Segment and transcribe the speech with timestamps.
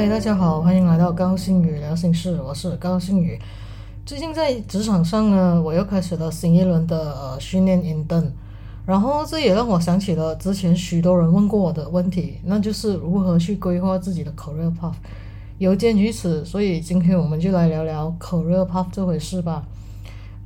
[0.00, 3.38] 嗨，大家好，欢迎来到高星宇聊心事，我是高星宇。
[4.06, 8.30] 最近在职场上呢，我又开始了新一轮的呃训练 in den，，
[8.86, 14.94] 然后这也让我想起了之前许多人问过我的问题，那就是如何去规划自己的 career path。
[15.58, 19.62] 有鉴于此，所以今天我们就来聊聊 career path 这回事吧。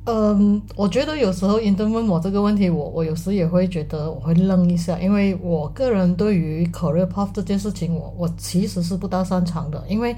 [0.07, 10.15] 嗯，我觉得有时候英登问我这个问题，我我有时也会觉得我会愣一下，因为我个人对于 career path 这件事情，我我其实是不大擅长的，因为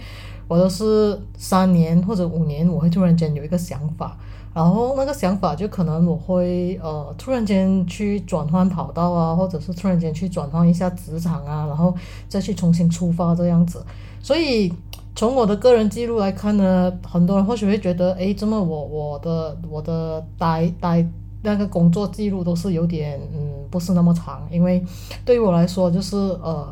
[0.49, 4.17] 我都是三年或者五年，我会突然间有一个想法，
[4.53, 11.95] 然后那个想法就可能我会呃突然间去转换跑道啊，或者是突然间去转换一下职场啊，然后
[12.27, 13.81] 再去重新出发这样子，
[14.21, 14.73] 所以。
[15.17, 21.03] 从我的个人记录来看呢，很多人或许会觉得，哎，这么我我的我的待待
[21.41, 24.85] 那个工作记录都是有点嗯不是那么长，因为
[25.25, 26.71] 对于我来说就是呃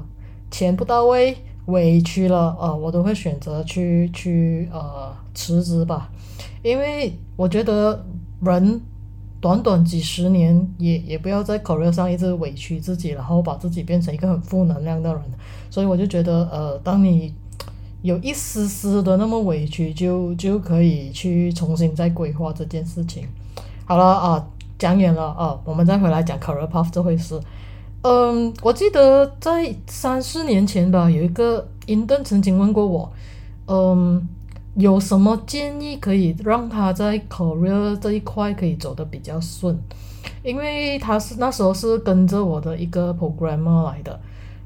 [0.52, 6.12] 钱不到位，委屈了，呃我都会选择去去呃辞职吧，
[6.62, 8.06] 因为我觉得
[8.42, 8.80] 人
[9.42, 15.24] 短短几十年也也不要在口热上一直委屈自己，然后把自己变成一个很负能量的人，
[15.72, 17.34] 所以我就觉得呃当你。
[18.06, 23.28] 有一丝丝的那么委屈，就就可以去重新再规划这件事情。
[23.84, 24.48] 好了啊，
[24.78, 27.40] 讲远了啊，我们再回来讲 career path 这回事。
[28.04, 33.12] 嗯，我记得在三四年前吧，有一个 intern 曾经问过我，
[33.66, 34.22] 嗯，
[34.76, 39.76] 有什么建议可以让他在 career 这一块可以走得比较顺？
[40.44, 44.20] 因为他是那时候是跟着我的一个 programmer 来的。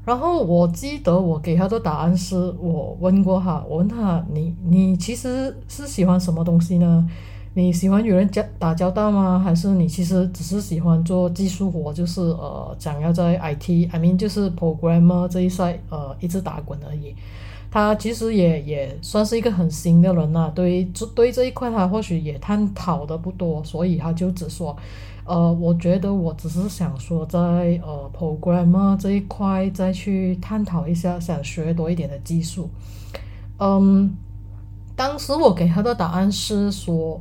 [0.04, 7.08] 然后我记得我给他的答案是我问过哈，我问他你你其实是喜欢什么东西呢？
[7.52, 9.38] 你喜欢与人交打交道吗？
[9.38, 17.14] 还是你其实只是喜欢做技术活，就是呃想要在 IT，I mean 就是 programmer 这一赛呃一直打滚而已。
[17.70, 24.76] 他其实也也算是一个很新的人呐，对这对这一块他或许也探讨的不多，所以他就只说。
[25.26, 27.38] 呃，我觉得我只是想说，在
[27.84, 32.68] 呃 programmer 这一块再去探讨一下，想学多一点的技术。
[33.58, 34.12] 嗯，
[34.96, 37.20] 当时我给他的答案是说，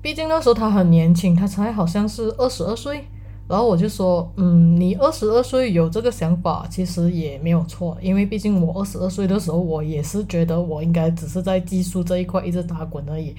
[0.00, 3.06] 毕竟那时候他很年轻，他才好像是二十二岁。
[3.48, 13.34] 然后我就说，嗯，你二十二岁有这个想法，其实也没有错，因为毕竟我二十二岁的时候，我也是觉得我应该只是在技术这一块一直打滚而已。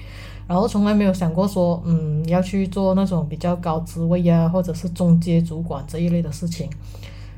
[0.46, 6.68] 然后从来没有想过说，嗯，要去做那种比较高职位呀，或者是中阶主管这一类的事情。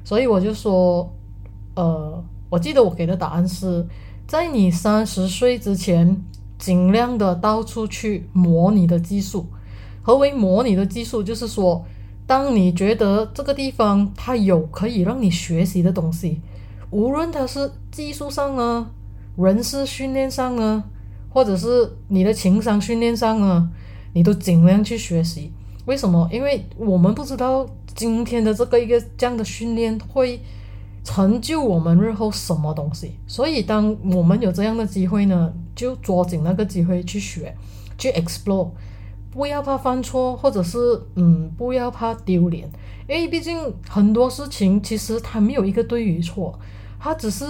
[0.04, 1.08] 所以我就说，
[1.76, 3.86] 呃，我记得我给的答案是，
[4.26, 6.20] 在你三十岁之前，
[6.58, 9.46] 尽量的到处去磨你的技术。
[10.02, 11.22] 何为磨你的技术？
[11.22, 11.84] 就是说，
[12.26, 16.40] 当你觉得这个地方它有可以让你学习的东西，
[16.90, 18.90] 无论它是技术上呢，
[19.36, 20.84] 人事训练上呢。
[21.28, 23.68] 或者是你的情商训练上呢，
[24.14, 25.52] 你都尽量去学习。
[25.84, 26.26] 为什么？
[26.32, 30.40] 因为我们不知道今天的这个一个这样的训练会
[31.04, 33.12] 成就我们日后什么东西。
[33.26, 37.54] 所以，当我们有这样的机会呢，就抓紧那个机会去学，
[37.98, 38.70] 去 explore，
[39.36, 40.78] 不要怕犯错，或者是
[41.14, 42.68] 嗯，不要怕丢脸。
[43.08, 43.56] 因为毕竟
[43.88, 46.58] 很多事情其实它没有一个对与错，
[46.98, 47.44] 它只是。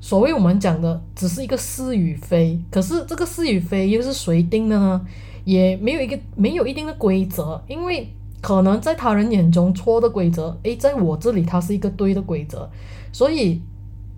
[0.00, 5.00] 所谓我们讲的只是一个是与非，可是这个是与非又是谁定的呢？
[5.46, 8.06] 也没有一个没有一定的规则，因为
[8.42, 12.68] 可能在他人眼中错的规则，诶，在我这里它是一个对的规则，
[13.14, 13.62] 所以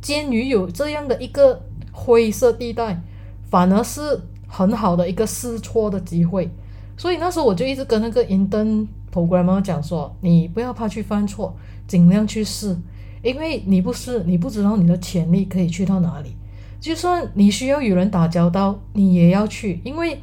[0.00, 1.62] 鉴于有这样的一个
[1.92, 3.00] 灰色地带，
[3.48, 6.50] 反而是很好的一个试错的机会。
[6.96, 11.54] 所以那时候我就一直跟那个 intern programmer 讲说，你不要怕去犯错，
[11.86, 12.76] 尽量去试。
[13.22, 16.36] 因为你不是，你不知道你的潜力可以去到哪里。
[16.78, 20.20] 就算你需要与人打交道，你也要去，因为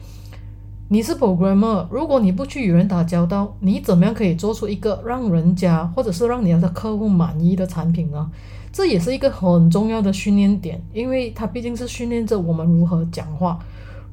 [0.87, 1.85] 你是 programmer。
[1.91, 8.31] 如果你不去与人打交道，你怎么样可以做出一个让人家或者是让你的客户满意的产品呢？
[8.71, 13.59] 这也是一个很重要的训练点，因为它毕竟是训练着我们如何讲话，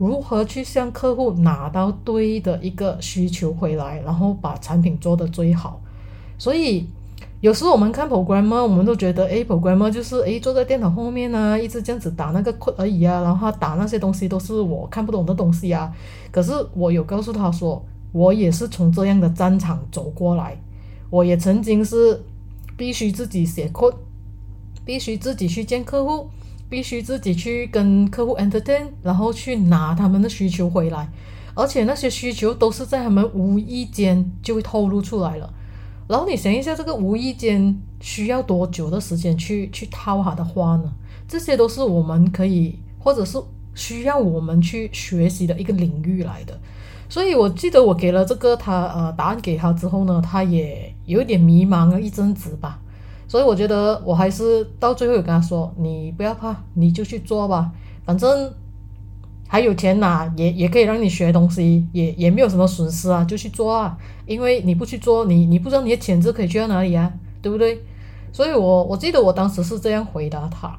[0.00, 5.80] 如何去向客户拿到对的一个需求回来，然后把产品做得最好。
[6.38, 6.86] 所以。
[7.42, 15.90] 有时候我们看 programmer，我们都觉得，哎，programmer 就是哎坐在电脑后面啊，一直这样子打那个 code 而已啊，然后他打那些东西都是我看不懂的东西啊。
[16.30, 17.82] 可是我有告诉他说，
[18.12, 20.54] 我也是从这样的战场走过来，
[21.08, 22.22] 我也曾经是
[22.76, 23.94] 必须自己写 code，
[24.84, 26.28] 必须自己去见客户，
[26.70, 31.10] 必须自己去跟客户 entertain，然后去拿他们的需求回来，
[31.54, 35.52] 而且那些需求都是在他们无意间就会透露出来了。
[36.08, 40.92] 然后你想一下，这个无意间需要多久的时间去去套他的话呢？
[41.28, 43.40] 这些都是我们可以，或者是
[43.74, 46.58] 需要我们去学习的一个领域来的。
[47.08, 52.80] 所以我记得我给了这个他呃答案给他之后呢，他也有点迷茫了一阵子吧。
[53.30, 57.70] 所以我觉得我还是到最后跟他说：“你不要怕，你就去做吧，
[58.04, 58.52] 反正
[59.46, 63.96] 还有钱拿，也也可以让你学东西，也也没有什么损失啊，就去做啊。
[64.26, 67.08] 因为你不去做，你你不知道你的潜质可以去到哪里啊，
[67.40, 67.80] 对不对？
[68.32, 70.76] 所以我我记得我当时是这样回答他。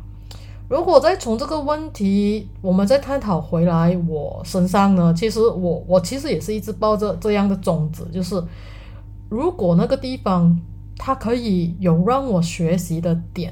[0.67, 8.43] 如果再从这个问题我们再探讨回来我身上呢，其实我我其实也是一直抱着这样的种子，就是
[9.29, 10.59] 如果那个地方。
[11.03, 13.51] 它可以有让我学习的点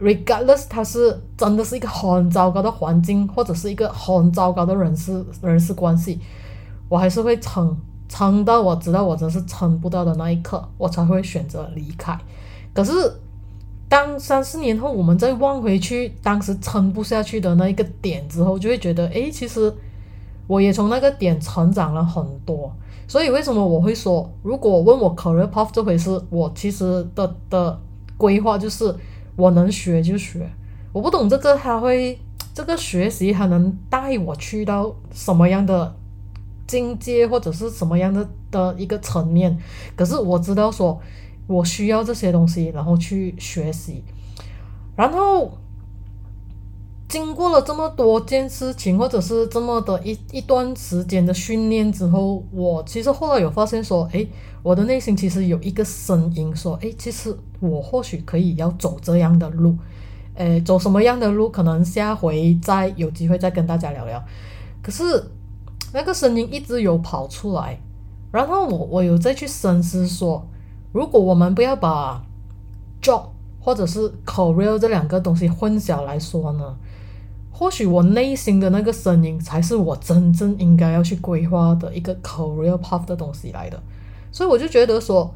[0.00, 6.18] ，regardless，它是真的是一个很糟糕的环境，或者是一个很糟糕的人事人事关系，
[6.88, 7.76] 我还是会撑
[8.08, 12.18] 撑到我知道我真是撑不到的那一刻，我才会选择离开。
[12.74, 12.92] 可是，
[13.88, 19.72] 当三四年后我们再望回去当时撑不下去的那一个点之后，就会觉得，诶，其实
[20.48, 22.74] 我也从那个点成长了很多。
[23.08, 27.80] 所以为什么我会说，如果问我 career path 这回事，我其实的的
[28.18, 28.94] 规划就是
[29.34, 30.48] 我能学就学，
[30.92, 32.18] 我不懂这个他会
[32.54, 35.96] 这个学习还能带我去到什么样的
[36.66, 39.58] 境界或者是什么样的的一个层面，
[39.96, 41.00] 可是我知道说
[41.46, 44.04] 我需要这些东西，然后去学习，
[44.94, 45.50] 然后。
[47.08, 54.26] 经过了这么多件事情，或者是这么的一一段时间的训练之后，我其实后来有发现说，哎，
[54.62, 59.74] 我的内心其实有一个声音说，哎，其实我或许可以要走这样的路，
[60.34, 64.22] 诶，走什么样的路，可能下回再有机会再跟大家聊聊。
[64.82, 65.30] 可是
[65.94, 67.80] 那个声音一直有跑出来，
[68.30, 70.46] 然后我我有再去深思说，
[70.92, 72.22] 如果我们不要把
[73.00, 73.22] job
[73.58, 76.76] 或者是 career 这两个东西混淆来说呢？
[77.58, 83.82] 或许我内心的那个声音才是我真正应该要去规划的一个 career path 的东西来的，
[84.30, 85.28] 所以我就觉得说，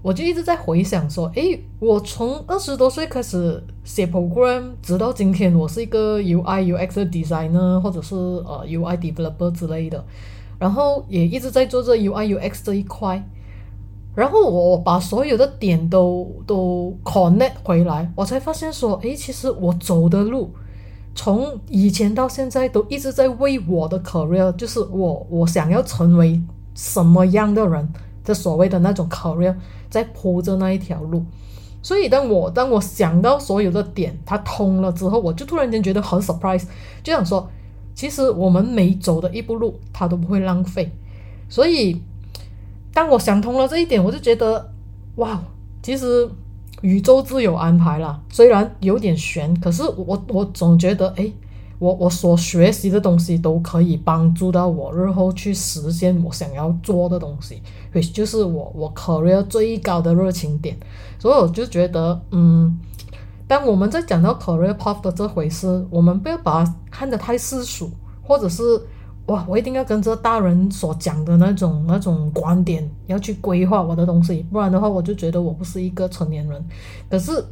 [0.00, 10.02] 我就一直在回想说，诶，我从二十多岁开始写 program，直到今天，我是一个 UI UX 的 designer 或者是呃 UI developer 之类的，
[10.58, 13.22] 然后也一直在做这 UI UX 这一块，
[14.14, 20.50] 然后我把所有的点都都 connect 回来，我才发现说，诶，其实我走的路。
[21.20, 26.40] 从以前到现在都一直在为我的 career，就是我我想要成为
[26.76, 27.92] 什么样的人
[28.22, 29.52] 的所谓的那种 career，
[29.90, 31.24] 在铺着那一条路。
[31.82, 36.62] 所以当我当我想到所有的点它通了之后，我就突然间觉得很 surprise，
[37.02, 37.50] 就想说，
[37.96, 40.88] 其实我们每走的一步路，它都不会浪费。
[41.48, 42.00] 所以
[42.94, 44.70] 当我想通了这一点，我就觉得，
[45.16, 45.42] 哇，
[45.82, 46.30] 其实。
[46.82, 51.30] 宇宙自有安排啦，虽然有点悬，可是我我总觉得，哎，
[51.78, 57.60] 我我所学习的东西都可以帮助到我日后去实现我想要做的东西，
[57.92, 60.76] 也就是我我 career 最高的热情点。
[61.18, 62.78] 所以我就觉得，嗯，
[63.46, 67.90] 当我们在讲到 career path 的这回事，我们不要把它看得太世俗，
[68.22, 68.62] 或者是。
[69.28, 69.44] 哇！
[69.48, 76.64] 我一定要跟着大人所讲的那种那种观点，要去规划我的东西，不然的话，我就觉得我不是一个成年人。
[77.10, 77.44] 可是，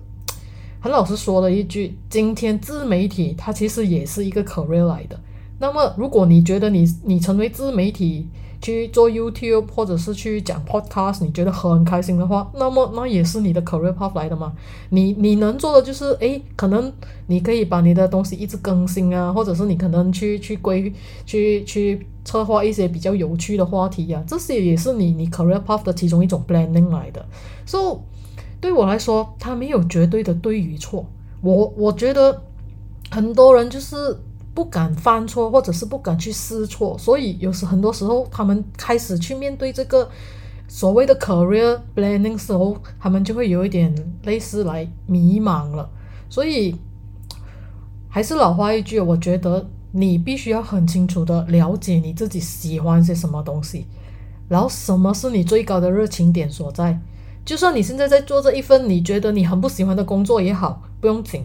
[0.80, 5.18] 很老实说了一句，今天自媒体它其实也是一个 career 来的。
[5.58, 8.28] 那么，如果你觉得你你成为自媒体，
[8.66, 14.52] 去做 YouTube 或者是去讲 Podcast，你觉得很开心的话，那么那也是你的 career path 来的嘛？
[14.90, 16.92] 你你能做的就是，诶，可能
[17.28, 20.92] 你可以把你的东西一直更新啊，或者是你可能去去规
[21.24, 27.24] 去去策划一些比较有趣的话题呀，这些也是你你 career path 的其中一种 planning 来的。
[27.64, 27.96] 所以
[28.60, 31.06] 对我来说，它没有绝对的对与错。
[31.40, 32.42] 我我觉得
[33.12, 34.18] 很多人就是。
[34.56, 40.08] 不敢犯错，或者是不敢去试错，所以有时很多时候，他们开始去面对这个
[40.66, 45.86] 所谓的 career planning 时候，他们就会有一点类似来迷茫了。
[46.30, 46.74] 所以
[48.08, 53.84] 还是老话一句，我觉得你必须要很清楚的了解你自己喜欢些什么东西，
[54.48, 56.98] 然后什么是你最高的热情点所在。
[57.44, 61.44] 就算你现在在做这一份你觉得你很不喜欢的工作也好，不用紧。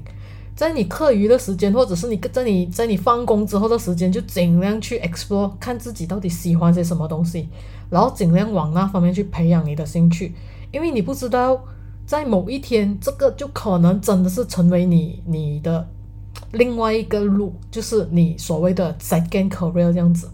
[0.61, 7.49] 在你课余的时间，或者是你在你在你放工之后的时间，就尽量去 explore，看自己到底喜欢些什么东西，
[7.89, 10.35] 然后尽量往那方面去培养你的兴趣，
[10.71, 11.59] 因为你不知道
[12.05, 15.83] 在某一天，这个就可能真的是成为你你的
[16.51, 20.29] 另外一个路，就是你所谓的 second career 这样子。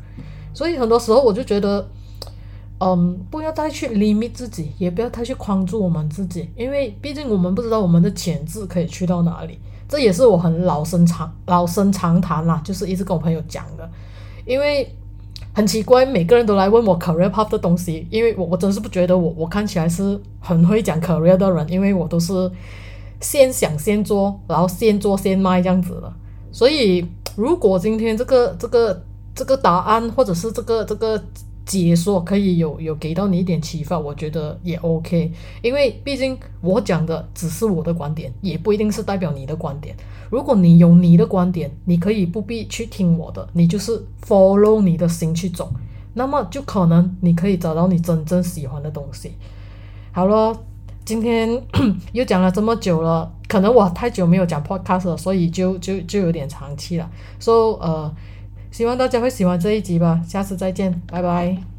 [0.53, 1.89] 所以很多时候我就觉得，
[2.81, 9.57] 嗯，不要太去 limit 自己，也不要太去框住我们自己，因为毕竟我们不知道我们的潜质可以去到哪里。
[9.87, 13.89] 这也是我很老生常老生常谈啦，就是一直跟我朋友讲的。
[14.45, 14.93] 因为
[15.53, 22.51] 很奇怪，每个人都来问我 career path 的东西，因为我我真是不觉得我我看起来是很会讲 career 的人，因为我都是
[23.21, 26.13] 先想先做，然后先做先卖这样子的。
[26.51, 29.03] 所以如果今天这个这个
[29.33, 31.23] 这个答案，或者是这个这个。
[31.67, 35.29] 解说可以有有给到你一点启发，我觉得也 OK，
[35.61, 39.93] 因为毕竟我讲的只是我的观点，也不一定是代表你的观点。
[40.31, 45.69] 如果你有你的观点，你可以不必去听我的，你就是 follow 你的心去走，
[46.13, 49.33] 那么就可能你可以找到你真正喜欢的东西。
[50.13, 50.57] 好了，
[51.03, 51.61] 今天
[52.13, 57.11] 又讲了这么久了，可能我太久没有讲 podcast 了，所以就就就有点长期了。
[57.39, 58.15] So 呃。
[58.77, 61.76] 希望大家会喜欢这一集吧，下次再见，拜拜。